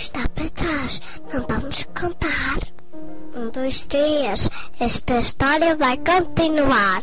[0.00, 0.98] Está para trás.
[1.30, 2.58] Não vamos contar.
[3.36, 4.48] Um, dois, três.
[4.80, 7.02] Esta história vai continuar.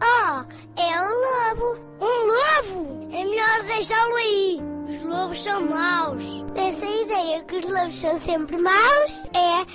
[0.00, 1.78] Oh, é um lobo.
[2.00, 3.08] Um lobo?
[3.12, 4.62] É melhor deixá-lo aí.
[4.88, 6.42] Os lobos são maus.
[6.54, 9.69] Essa ideia que os lobos são sempre maus é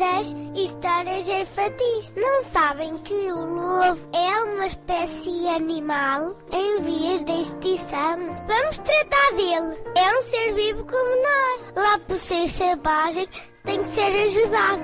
[0.00, 2.12] das histórias infantis.
[2.16, 8.34] Não sabem que o lobo é uma espécie animal em vias de extinção.
[8.48, 9.76] Vamos tratar dele.
[9.94, 11.74] É um ser vivo como nós.
[11.76, 13.28] Lá por ser selvagem,
[13.64, 14.82] tem que ser ajudado.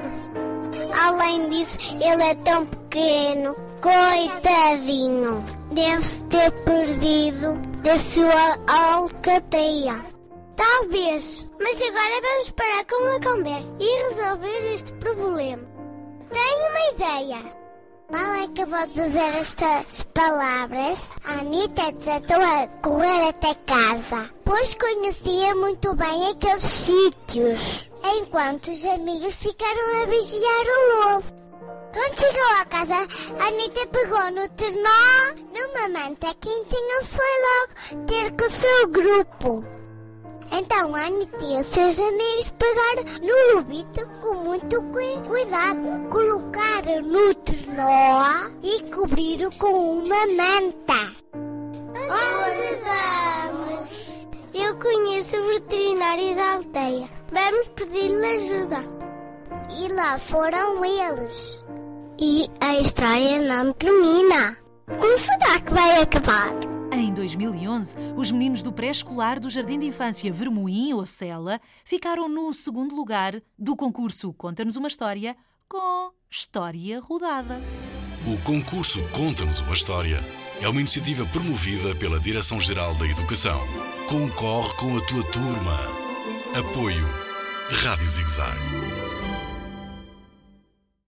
[1.03, 3.57] Além disso, ele é tão pequeno.
[3.81, 5.43] Coitadinho.
[5.73, 10.17] Deve-se ter perdido da sua alcateia.
[10.57, 11.47] Talvez.
[11.61, 15.63] Mas agora vamos parar com a conversa e resolver este problema.
[16.31, 17.43] Tenho uma ideia.
[18.13, 25.55] Mal acabou de dizer estas palavras, a Anitta desatou a correr até casa, pois conhecia
[25.57, 31.25] muito bem aqueles sítios, enquanto os amigos ficaram a vigiar o lobo.
[31.93, 33.09] Quando chegou à casa,
[33.41, 39.65] a Anitta pegou no trenó, numa manta quentinha, foi logo ter com o seu grupo.
[40.59, 47.03] Então a Anitta e os seus amigos pegaram no lobito com muito cu- cuidado, colocaram
[47.03, 51.13] no trenó e cobriram com uma manta.
[51.95, 54.29] Onde vamos?
[54.55, 57.09] Eu conheço o veterinário da aldeia.
[57.33, 58.85] Vamos pedir-lhe ajuda.
[59.79, 61.63] E lá foram eles.
[62.19, 64.57] E a história não termina.
[64.87, 66.49] Como será que vai acabar?
[67.27, 72.55] Em 2011, os meninos do pré-escolar do Jardim de Infância Vermoim ou Cela ficaram no
[72.55, 75.37] segundo lugar do concurso Conta-nos uma História
[75.69, 77.61] com História Rodada.
[78.25, 80.23] O concurso Conta-nos uma História
[80.63, 83.61] é uma iniciativa promovida pela Direção-Geral da Educação.
[84.09, 85.77] Concorre com a tua turma.
[86.57, 87.09] Apoio
[87.71, 88.96] Rádio Zigzag.